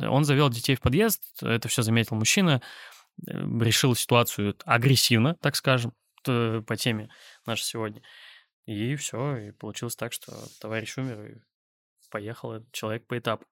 [0.00, 2.62] Он завел детей в подъезд, это все заметил мужчина,
[3.26, 5.92] э, решил ситуацию агрессивно, так скажем,
[6.22, 7.08] по теме
[7.46, 8.02] нашей сегодня.
[8.66, 11.40] И все, и получилось так, что товарищ умер, и
[12.10, 13.46] поехал этот человек по этапу.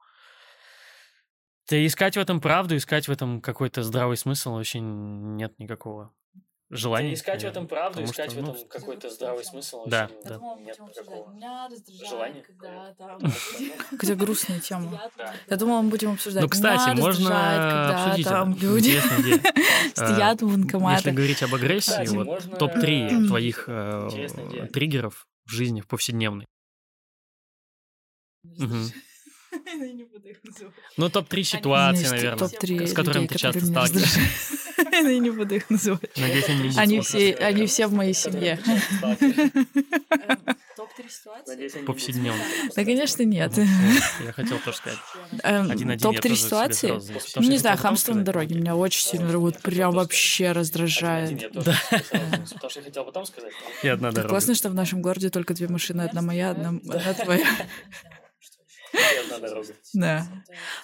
[1.71, 6.13] Да искать в этом правду, искать в этом какой-то здравый смысл вообще нет никакого
[6.71, 7.09] желания.
[7.09, 9.87] Да, искать в этом правду, потому искать что, в ну, этом какой-то здравый смысл.
[9.87, 10.29] Да, вообще да.
[10.31, 11.17] нет Думала, будем такого.
[11.17, 11.35] обсуждать.
[11.35, 12.43] Меня раздражает, Желание.
[12.43, 13.21] когда там...
[13.91, 15.01] Какая грустная тема.
[15.49, 16.43] Я думала, мы будем обсуждать.
[16.43, 19.01] Ну, кстати, можно обсудить там люди
[19.95, 21.15] стоят в Если банкоматах.
[21.15, 26.47] говорить об агрессии, вот можно топ-3 обсудить твоих э, триггеров в жизни, в повседневной.
[29.79, 30.75] Я не буду их называть.
[30.97, 34.21] Ну, топ-3 ситуации, наверное, топ-3 с которыми людей, ты часто сталкиваешься.
[34.93, 36.17] Я не буду их называть.
[36.17, 38.59] Надеюсь, они не будут Они все, они все в моей семье.
[39.03, 41.85] Эм, Топ-3 ситуации?
[41.85, 42.43] Повседневно.
[42.75, 43.53] Да, конечно, нет.
[43.57, 43.67] Вот,
[44.25, 44.99] Я хотел тоже сказать.
[45.43, 46.93] Эм, Один-один я Топ-3 тоже себе ситуации?
[47.37, 51.53] Ну, не знаю, хамство на дороге меня очень сильно вот прям вообще раздражает.
[51.53, 53.53] Потому что я хотел потом сказать.
[54.29, 56.79] классно, что в нашем городе только две машины, одна моя, одна
[57.15, 57.47] твоя.
[59.95, 60.27] Да.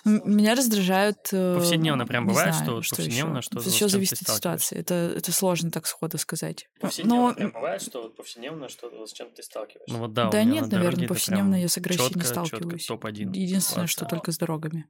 [0.04, 1.18] Меня раздражают...
[1.32, 4.66] э, Повседневно прям бывает, что повседневно, что все зависит от сталкиваешься?
[4.66, 4.78] ситуации.
[4.78, 4.94] Это,
[5.32, 6.68] сложно так сходу сказать.
[6.80, 9.92] Повседневно Но прям бывает, что вот повседневно, что с чем ты сталкиваешься.
[9.92, 12.86] Ну да, нет, наверное, повседневно я с агрессией не сталкиваюсь.
[12.86, 13.32] топ-1.
[13.34, 14.86] Единственное, что только с дорогами.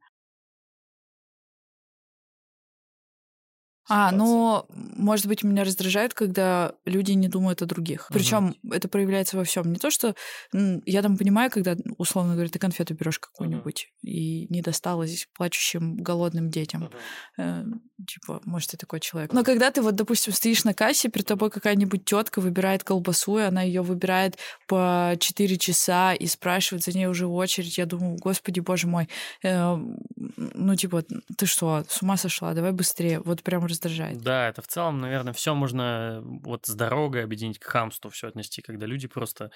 [3.89, 4.19] А, Ситуация.
[4.19, 4.67] ну,
[4.97, 8.09] может быть, меня раздражает, когда люди не думают о других.
[8.13, 9.71] Причем это проявляется во всем.
[9.73, 10.15] Не то, что
[10.53, 16.51] я там понимаю, когда, условно говоря, ты конфету берешь какую-нибудь и не досталось плачущим голодным
[16.51, 16.83] детям.
[16.83, 16.93] Мгм.
[17.39, 17.65] Э,
[18.07, 19.33] типа, может, ты такой человек.
[19.33, 23.43] Но когда ты вот, допустим, стоишь на кассе, перед тобой какая-нибудь тетка выбирает колбасу, и
[23.43, 28.61] она ее выбирает по 4 часа и спрашивает за ней уже очередь, я думаю, господи,
[28.61, 29.09] боже мой,
[29.43, 29.77] э,
[30.17, 31.05] ну, типа,
[31.37, 33.21] ты что, с ума сошла, давай быстрее.
[33.21, 33.84] Вот прям раздражает.
[34.23, 38.63] Да, это в целом, наверное, все можно вот с дорогой объединить к хамству, все отнести,
[38.63, 39.51] когда люди просто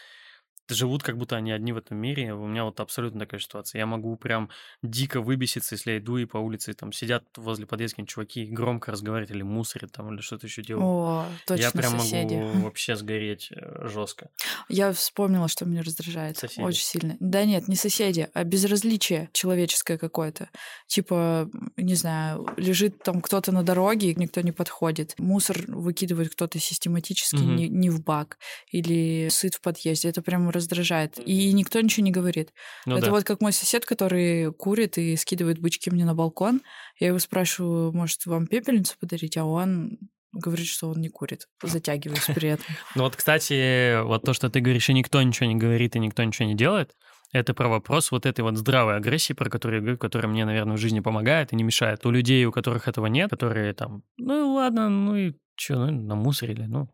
[0.69, 2.35] живут, как будто они одни в этом мире.
[2.35, 3.79] У меня вот абсолютно такая ситуация.
[3.79, 4.51] Я могу прям
[4.83, 8.47] дико выбеситься, если я иду и по улице там сидят возле подъезда какие-нибудь чуваки и
[8.51, 10.85] громко разговаривают или мусорят там, или что-то еще делают.
[10.87, 12.35] О, точно, я прям соседи.
[12.35, 13.51] могу вообще сгореть
[13.83, 14.31] жестко.
[14.69, 16.61] Я вспомнила, что меня раздражает Соседи.
[16.61, 17.17] очень сильно.
[17.21, 20.51] Да нет, не соседи, а безразличие человеческое какое-то.
[20.87, 25.15] Типа, не знаю, лежит там кто-то на дороге, и никто не подходит.
[25.19, 27.57] Мусор выкидывает кто-то систематически Мгм.
[27.57, 28.39] не, не в бак.
[28.71, 30.09] Или сыт в подъезде.
[30.09, 31.19] Это прям раздражает.
[31.19, 32.53] И никто ничего не говорит.
[32.87, 33.13] Ну Это да.
[33.13, 36.61] вот как мой сосед, который курит и скидывает бычки мне на балкон.
[37.01, 39.37] Я его спрашиваю, может, вам пепельницу подарить?
[39.37, 39.99] А он
[40.33, 41.49] говорит, что он не курит.
[41.63, 42.67] Затягиваюсь при этом.
[42.95, 46.23] Ну вот, кстати, вот то, что ты говоришь, и никто ничего не говорит, и никто
[46.23, 46.95] ничего не делает,
[47.33, 50.77] это про вопрос вот этой вот здравой агрессии, про которую я говорю, которая мне, наверное,
[50.77, 52.05] в жизни помогает и не мешает.
[52.07, 56.63] У людей, у которых этого нет, которые там, ну ладно, ну и что, ну намусорили,
[56.63, 56.89] ну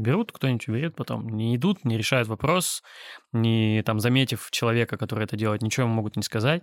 [0.00, 1.28] берут, кто-нибудь уберет потом.
[1.28, 2.82] Не идут, не решают вопрос,
[3.32, 6.62] не там заметив человека, который это делает, ничего ему могут не сказать.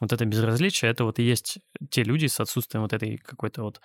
[0.00, 1.58] Вот это безразличие, это вот и есть
[1.90, 3.80] те люди с отсутствием вот этой какой-то вот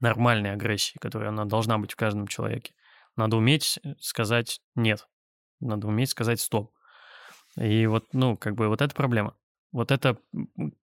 [0.00, 2.74] нормальной агрессии, которая она должна быть в каждом человеке.
[3.16, 5.06] Надо уметь сказать «нет».
[5.60, 6.72] Надо уметь сказать «стоп».
[7.56, 9.36] И вот, ну, как бы вот это проблема.
[9.72, 10.16] Вот это...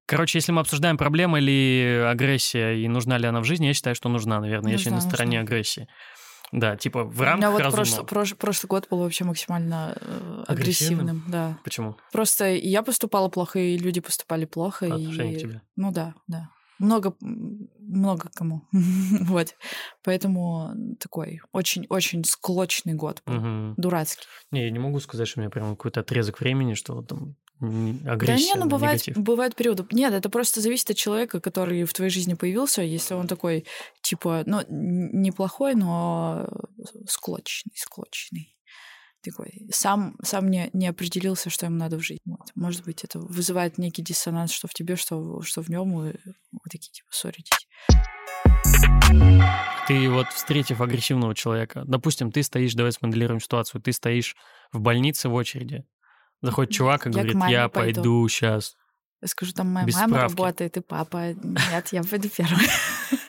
[0.06, 3.95] Короче, если мы обсуждаем, проблема ли агрессия и нужна ли она в жизни, я считаю,
[3.95, 4.71] что нужна, наверное.
[4.71, 5.54] я еще Нужна, на стороне нужна.
[5.54, 5.88] агрессии.
[6.51, 10.43] Да, типа в У меня рамках вот прошлый, прош- прошлый год был вообще максимально э,
[10.47, 10.99] Агрессивным?
[10.99, 11.59] агрессивным, да.
[11.63, 11.95] Почему?
[12.11, 14.87] Просто я поступала плохо, и люди поступали плохо.
[14.89, 15.37] По отношению и...
[15.37, 15.61] к тебе.
[15.77, 16.49] Ну да, да.
[16.79, 18.67] Много, много кому.
[18.71, 19.55] вот.
[20.03, 23.35] Поэтому такой очень-очень склочный год был.
[23.35, 23.73] Мгм.
[23.77, 24.25] Дурацкий.
[24.51, 27.35] Не, я не могу сказать, что у меня прям какой-то отрезок времени, что вот там
[27.62, 29.17] н- Да агрессия, не, ну бывает, негатив.
[29.24, 29.86] бывают периоды.
[29.91, 32.82] Нет, это просто зависит от человека, который в твоей жизни появился.
[32.82, 33.65] Если он такой,
[34.02, 36.47] типа, ну, неплохой, но
[37.08, 38.58] склочный, склочный.
[39.24, 39.67] Такой.
[39.71, 42.21] Сам, сам не, не определился, что ему надо в жизни.
[42.26, 42.50] Вот.
[42.56, 46.13] Может быть, это вызывает некий диссонанс, что в тебе, что, в- что в нем, и
[46.52, 47.67] вы такие, типа, ссоритесь.
[49.88, 54.36] Ты вот встретив агрессивного человека, допустим, ты стоишь, давай смоделируем ситуацию, ты стоишь
[54.71, 55.84] в больнице в очереди,
[56.41, 58.01] заходит чувак и Я говорит, я пойду».
[58.01, 58.75] пойду сейчас.
[59.21, 60.32] Я скажу, там моя Без мама справки.
[60.32, 61.34] работает, и папа.
[61.34, 62.67] Нет, я пойду первой.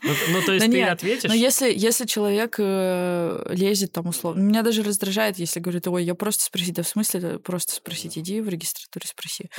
[0.03, 1.29] Ну, ну, то есть ты нет, ответишь?
[1.29, 4.41] Но если, если человек э, лезет там условно...
[4.41, 6.75] Меня даже раздражает, если говорит, ой, я просто спросить.
[6.75, 8.17] Да в смысле просто спросить?
[8.19, 9.51] Иди в регистратуре спроси.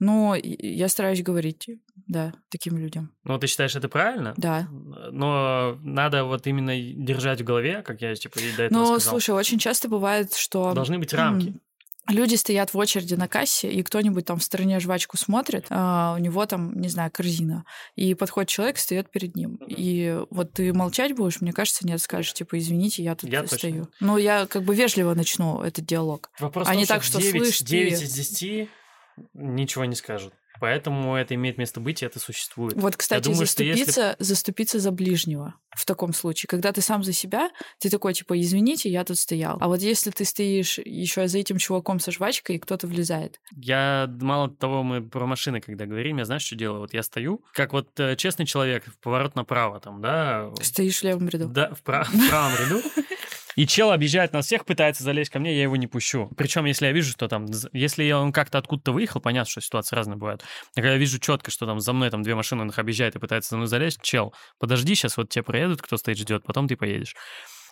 [0.00, 1.68] И- я стараюсь говорить,
[2.06, 3.12] да, таким людям.
[3.24, 4.32] Ну, ты считаешь, это правильно?
[4.36, 4.68] Да.
[4.70, 9.00] Но надо вот именно держать в голове, как я типа и до этого сказал.
[9.00, 10.72] слушай, очень часто бывает, что...
[10.72, 11.60] Должны быть рамки.
[12.08, 16.20] Люди стоят в очереди на кассе, и кто-нибудь там в стороне жвачку смотрит, а у
[16.20, 19.58] него там, не знаю, корзина, и подходит человек, встает перед ним.
[19.60, 19.66] Мгм.
[19.68, 23.58] И вот ты молчать будешь, мне кажется, нет, скажешь, типа, извините, я тут Я точно
[23.58, 23.74] стою.
[23.74, 23.90] нет.
[24.00, 26.30] Ну, я как бы вежливо начну этот диалог.
[26.40, 28.68] Вопрос А том, не так, что 9, слышь, ты- 9 из 10
[29.34, 30.32] ничего не скажут.
[30.60, 32.74] Поэтому это имеет место быть, и это существует.
[32.76, 36.48] Вот, кстати, думаю, что если- заступиться, заступиться за ближнего в таком случае.
[36.48, 39.56] Когда ты сам за себя, ты такой, типа, извините, я тут стоял.
[39.60, 43.40] А вот если ты стоишь еще за этим чуваком со жвачкой, и кто-то влезает.
[43.52, 46.80] Я мало того, мы про машины, когда говорим, я знаешь, что делаю?
[46.80, 51.04] Вот я стою, как вот э, честный человек, в поворот направо там, да, Стоишь в
[51.04, 51.48] левом ряду.
[51.48, 52.82] да, в, пра- в правом ряду,
[53.60, 56.30] и чел объезжает нас всех, пытается залезть ко мне, я его не пущу.
[56.34, 57.44] Причем, если я вижу, что там,
[57.74, 60.42] если он как-то откуда-то выехал, понятно, что ситуации разные бывают.
[60.74, 63.16] А когда я вижу четко, что там за мной там две машины, он их объезжает
[63.16, 66.68] и пытается за мной залезть, чел, подожди, сейчас вот тебе проедут, кто стоит, ждет, потом
[66.68, 67.14] ты поедешь.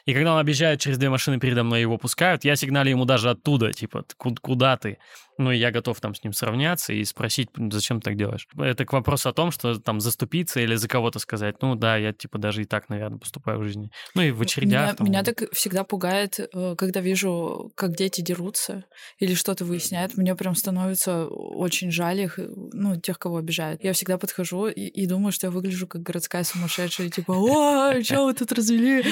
[0.08, 3.28] И когда он объезжает через две машины передо мной, его пускают, я сигналю ему даже
[3.28, 4.06] оттуда, типа,
[4.40, 4.96] куда ты?
[5.36, 8.48] Ну, и я готов там с ним сравняться и спросить, зачем ты так делаешь.
[8.58, 12.12] Это к вопросу о том, что там заступиться или за кого-то сказать, ну да, я
[12.12, 13.90] типа даже и так, наверное, поступаю в жизни.
[14.14, 14.82] Ну и в очередях.
[14.82, 15.06] Меня, там...
[15.06, 18.84] меня так всегда пугает, э, когда вижу, как дети дерутся
[19.18, 20.16] или что-то выясняют.
[20.16, 22.40] Мне прям становится очень жаль их,
[22.72, 23.84] ну, тех, кого обижают.
[23.84, 28.24] Я всегда подхожу и, и думаю, что я выгляжу как городская сумасшедшая, типа, о, что
[28.24, 29.04] вы тут развели?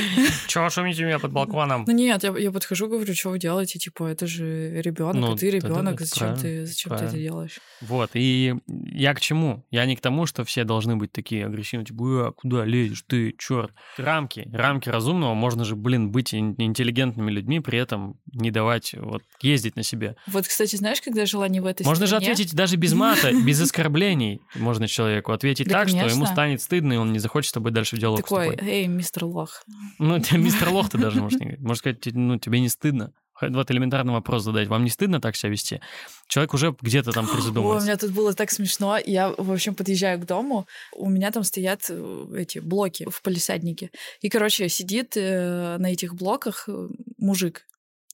[0.49, 1.85] Шумите меня под балконом?
[1.87, 3.79] Ну нет, я, я подхожу, говорю, что вы делаете?
[3.79, 7.11] Типа, это же ребенок, ну, а ты ребенок, зачем правильно, ты, зачем правильно.
[7.11, 7.61] ты это делаешь?
[7.81, 9.65] Вот, и я к чему?
[9.71, 13.35] Я не к тому, что все должны быть такие агрессивные, типа, а, куда лезешь ты,
[13.39, 13.73] черт.
[13.97, 19.77] Рамки, рамки разумного, можно же, блин, быть интеллигентными людьми, при этом не давать вот ездить
[19.77, 20.17] на себе.
[20.27, 22.27] Вот, кстати, знаешь, когда жила не в этой Можно стране...
[22.27, 26.95] же ответить даже без мата, без оскорблений можно человеку ответить так, что ему станет стыдно,
[26.95, 29.65] и он не захочет с тобой дальше в диалог Такой, эй, мистер Лох.
[29.99, 31.61] Ну, мистер Лох ты даже можешь не говорить.
[31.61, 34.69] Можно сказать, ну, тебе не стыдно вот элементарный вопрос задать.
[34.69, 35.81] Вам не стыдно так себя вести?
[36.29, 37.77] Человек уже где-то там призадумывается.
[37.77, 38.99] Ой, у меня тут было так смешно.
[39.05, 43.91] Я, в общем, подъезжаю к дому, у меня там стоят э, эти блоки в палисаднике.
[44.21, 47.67] И, короче, сидит э, на этих блоках э, мужик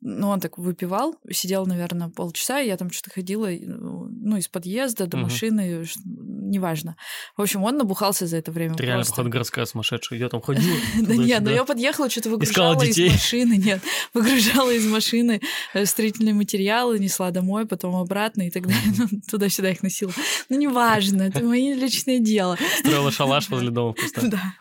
[0.04, 5.06] ну, он так выпивал, сидел, наверное, полчаса, и я там что-то ходила, ну, из подъезда
[5.06, 5.24] до угу.
[5.24, 6.96] машины, неважно.
[7.36, 8.74] В общем, он набухался за это время.
[8.74, 10.18] Ты реально, походу, городская сумасшедшая.
[10.18, 10.76] Я там ходила.
[11.02, 13.80] Да нет, но я подъехала, что-то выгружала из машины, нет,
[14.12, 15.40] выгружала из машины
[15.72, 18.82] э, строительные материалы, несла домой, потом обратно и так далее.
[18.98, 20.12] Ну, туда-сюда их носила.
[20.48, 22.58] Ну, неважно, это мое личное дело.
[22.80, 24.28] Строила шалаш возле дома просто.
[24.28, 24.54] Да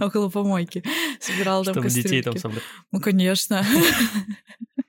[0.00, 0.82] около помойки.
[1.20, 2.62] Собирала там Чтобы детей там собрать.
[2.92, 3.64] Ну, конечно.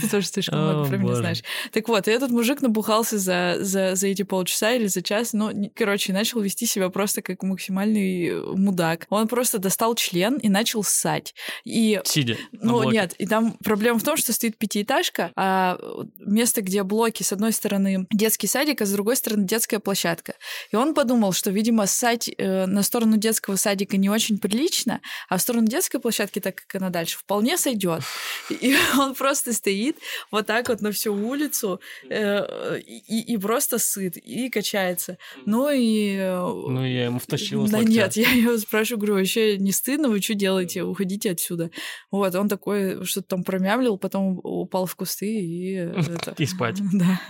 [0.00, 1.42] Ты тоже слишком много про меня знаешь.
[1.72, 5.50] Так вот, и этот мужик набухался за, за, за эти полчаса или за час, ну,
[5.74, 9.06] короче, начал вести себя просто как максимальный э, мудак.
[9.10, 11.34] Он просто достал член и начал ссать.
[11.64, 15.78] И, Сидя Ну, нет, и там проблема в том, что стоит пятиэтажка, а
[16.18, 20.34] место, где блоки, с одной стороны детский садик, а с другой стороны детская площадка.
[20.70, 25.38] И он подумал, что, видимо, ссать э, на сторону детского садика не очень прилично, а
[25.38, 28.02] в сторону детской площадки, так как она дальше, вполне сойдет.
[28.50, 29.98] И он просто стоит
[30.30, 35.18] вот так вот на всю улицу э, и, и просто сыт, и качается.
[35.44, 36.16] Ну и...
[36.16, 40.20] Э, ну, я ему втащила Да нет, я его спрашиваю, говорю, вообще не стыдно, вы
[40.20, 40.82] что делаете?
[40.82, 41.70] Уходите отсюда.
[42.10, 45.74] Вот, он такой что-то там промямлил, потом упал в кусты и...
[45.76, 46.34] Это...
[46.38, 46.80] И спать.
[46.92, 47.20] Да.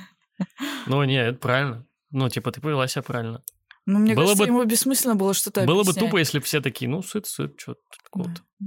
[0.87, 1.87] Ну, нет, это правильно.
[2.11, 3.43] Ну, типа, ты повела себя правильно.
[3.87, 4.49] Ну, мне было кажется, бы...
[4.49, 5.97] ему бессмысленно было что-то Было объяснять.
[5.97, 8.43] бы тупо, если бы все такие, ну, сыт, сыт, что-то такого-то.
[8.59, 8.67] Да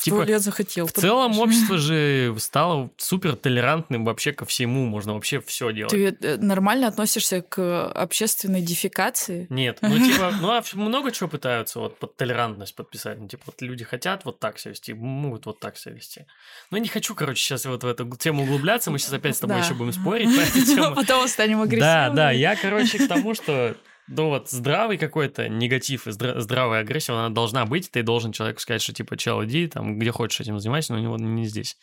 [0.00, 0.86] типа, лет захотел.
[0.86, 5.90] В целом общество же стало супер толерантным вообще ко всему, можно вообще все делать.
[5.92, 9.46] Ты э, нормально относишься к общественной дефикации?
[9.50, 13.62] Нет, ну типа, ну а много чего пытаются вот под толерантность подписать, ну типа вот
[13.62, 16.26] люди хотят вот так себя вести, могут вот так себя вести.
[16.70, 19.56] Ну не хочу, короче, сейчас вот в эту тему углубляться, мы сейчас опять с тобой
[19.56, 19.64] да.
[19.64, 20.94] еще будем спорить по этой теме.
[20.94, 22.08] Потом станем агрессивными.
[22.08, 23.76] Да, да, я, короче, к тому, что
[24.08, 28.60] ну вот здравый какой-то негатив и здра- здравая агрессия, она должна быть, ты должен человеку
[28.60, 31.76] сказать, что типа, чел, иди, там, где хочешь этим занимайся, но у него не здесь,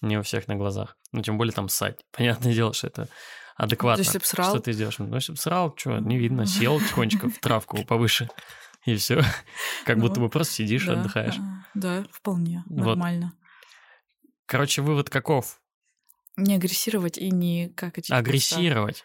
[0.00, 0.96] не у всех на глазах.
[1.12, 2.00] Ну, тем более там ссать.
[2.10, 3.08] Понятное дело, что это
[3.56, 4.02] адекватно.
[4.02, 4.50] если б срал?
[4.50, 4.98] Что ты сделаешь?
[4.98, 8.28] Ну, если б срал, что, не видно, сел тихонечко в травку повыше,
[8.84, 9.22] и все.
[9.84, 11.36] Как будто бы просто сидишь, отдыхаешь.
[11.74, 13.34] Да, вполне, нормально.
[14.46, 15.60] Короче, вывод каков?
[16.36, 19.04] Не агрессировать и не как эти Агрессировать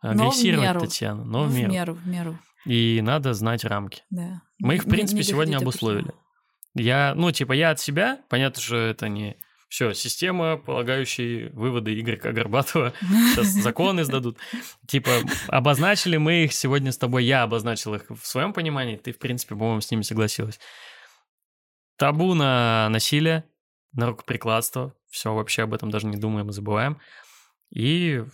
[0.00, 0.80] агрессировать, но.
[0.80, 1.70] Татьяна, но, но в, меру.
[1.70, 1.94] в меру.
[1.94, 4.02] В меру, И надо знать рамки.
[4.10, 4.42] Да.
[4.58, 6.12] Мы их, в принципе, не, не сегодня обусловили.
[6.74, 9.36] Я, ну, типа, я от себя, понятно, что это не
[9.70, 14.36] все, система, полагающие выводы Игоря Горбатова, сейчас законы сдадут.
[14.86, 15.10] Типа,
[15.46, 19.54] обозначили мы их сегодня с тобой, я обозначил их в своем понимании, ты, в принципе,
[19.54, 20.58] по-моему, с ними согласилась.
[21.96, 23.44] Табу на насилие,
[23.92, 26.98] на рукоприкладство, все, вообще об этом даже не думаем и забываем.
[27.70, 28.24] И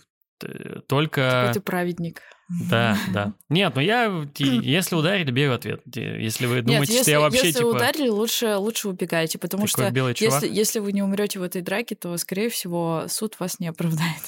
[0.87, 1.21] только...
[1.21, 2.21] Какой ты праведник.
[2.69, 3.33] Да, да.
[3.49, 5.81] Нет, ну я, если ударили, бей в ответ.
[5.85, 7.67] Если вы думаете, Нет, если, что я вообще если типа...
[7.67, 12.15] ударили, лучше, лучше убегайте, потому что если, если вы не умрете в этой драке, то,
[12.17, 14.21] скорее всего, суд вас не оправдает.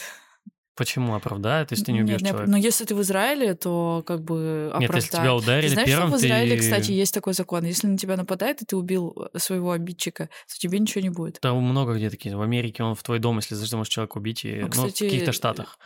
[0.80, 2.50] Почему оправдает, если ты не убьешь человека?
[2.50, 4.90] Но если ты в Израиле, то как бы оправдает.
[4.90, 6.62] Нет, если тебя ударили ты знаешь, первым, что в Израиле, ты...
[6.62, 7.66] кстати, есть такой закон.
[7.66, 11.42] Если на тебя нападает, и ты убил своего обидчика, то тебе ничего не будет.
[11.42, 12.34] Там много где такие.
[12.34, 15.10] В Америке он в твой дом, если ты можешь человека убить, и, ну, кстати, ну,
[15.10, 15.78] в каких-то штатах.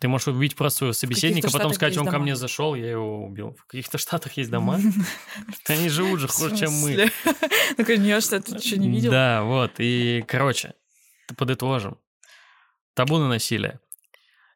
[0.00, 2.24] Ты, можешь убить просто своего собеседника, потом сказать, он ко дома.
[2.24, 3.54] мне зашел, я его убил.
[3.56, 4.80] В каких-то штатах есть дома.
[5.68, 7.08] Они живут же хуже, чем мы.
[7.78, 9.12] Ну, конечно, ты что, не видел?
[9.12, 9.74] Да, вот.
[9.78, 10.74] И, короче,
[11.36, 11.98] подытожим.
[12.94, 13.78] Табу на насилие.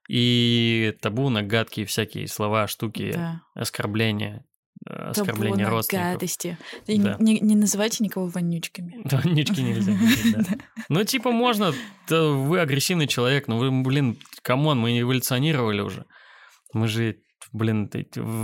[0.09, 3.43] И табу на гадкие всякие слова, штуки, Да.
[3.55, 4.45] оскорбления,
[4.87, 6.13] э, Табу оскорбления на родственников.
[6.15, 6.59] гадости.
[6.87, 7.17] И Да.
[7.21, 9.01] не, не называйте никого вонючками.
[9.05, 9.93] Да, нички нельзя.
[10.89, 11.73] Ну, типа, можно,
[12.09, 16.05] вы агрессивный человек, но вы, блин, come on, мы эволюционировали уже.
[16.75, 17.19] Мы же,
[17.53, 17.91] блин,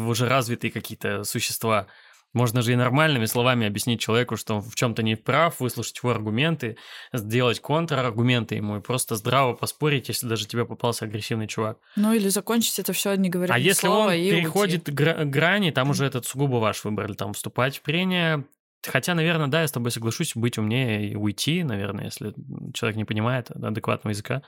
[0.08, 1.88] уже развитые какие-то существа.
[2.34, 6.10] Можно же и нормальными словами объяснить человеку, что он в чем-то не прав, выслушать его
[6.10, 6.76] аргументы,
[7.12, 11.78] сделать контраргументы ему и просто здраво поспорить, если даже тебе попался агрессивный чувак.
[11.96, 15.70] Ну или закончить это все, не говоря А если слова он и переходит гра- грани,
[15.70, 18.44] там уже этот сугубо ваш выбор, или там вступать в прения.
[18.86, 22.34] Хотя, наверное, да, я с тобой соглашусь, быть умнее и уйти, наверное, если
[22.74, 24.42] человек не понимает адекватного языка.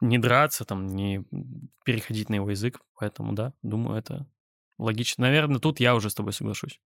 [0.00, 1.24] Не драться, там, не
[1.84, 2.80] переходить на его язык.
[2.98, 4.26] Поэтому, да, думаю, это
[4.78, 5.22] логично.
[5.22, 6.80] Наверное, тут я уже с тобой соглашусь.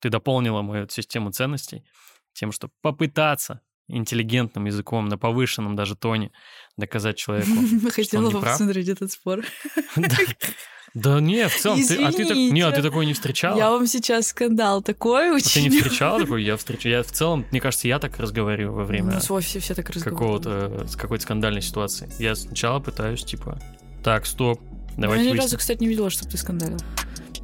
[0.00, 1.84] Ты дополнила мою систему ценностей
[2.32, 6.32] тем, что попытаться интеллигентным языком, на повышенном даже тоне
[6.76, 7.50] доказать человеку,
[7.90, 9.44] Хотела бы посмотреть этот спор.
[10.94, 11.20] Да.
[11.20, 13.56] Не, в целом, ты, а ты, так, не, а ты такой не встречала?
[13.56, 15.82] Я вам сейчас скандал такой А Ты не учиню.
[15.82, 16.44] встречала такой?
[16.44, 16.92] Я встречал.
[16.92, 20.44] Я в целом, мне кажется, я так разговариваю во время нас вовсе все так разговаривают.
[20.44, 22.12] какого-то, с какой-то скандальной ситуации.
[22.18, 23.58] Я сначала пытаюсь, типа,
[24.04, 24.60] так, стоп,
[24.98, 26.78] давайте Я ни разу, кстати, не видела, чтобы ты скандалил.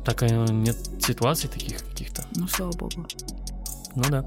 [0.09, 0.75] Так, э, нет
[1.07, 2.25] ситуаций таких каких-то.
[2.35, 3.07] Ну, слава богу.
[3.95, 4.25] Ну да.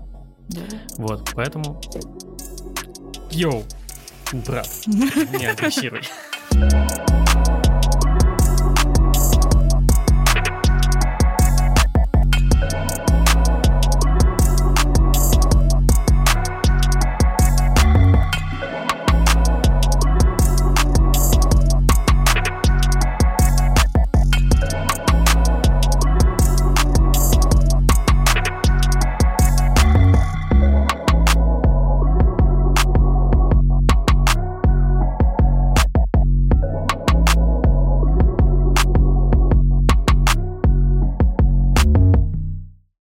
[0.49, 0.61] Да.
[0.99, 1.81] Вот, поэтому...
[3.31, 3.63] Йоу,
[4.31, 6.03] брат, не агрессируй.